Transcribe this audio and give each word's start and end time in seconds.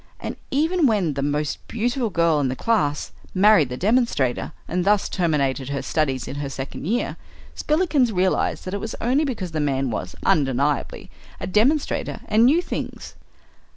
And 0.19 0.35
even 0.49 0.87
when 0.87 1.13
the 1.13 1.21
most 1.21 1.59
beautiful 1.67 2.09
girl 2.09 2.39
in 2.39 2.47
the 2.47 2.55
class 2.55 3.11
married 3.35 3.69
the 3.69 3.77
demonstrator 3.77 4.51
and 4.67 4.83
thus 4.83 5.07
terminated 5.07 5.69
her 5.69 5.83
studies 5.83 6.27
in 6.27 6.37
her 6.37 6.49
second 6.49 6.87
year, 6.87 7.17
Spillikins 7.53 8.11
realized 8.11 8.65
that 8.65 8.73
it 8.73 8.79
was 8.81 8.95
only 8.99 9.25
because 9.25 9.51
the 9.51 9.59
man 9.59 9.91
was, 9.91 10.15
undeniably, 10.25 11.11
a 11.39 11.45
demonstrator 11.45 12.21
and 12.27 12.45
knew 12.47 12.63
things. 12.63 13.13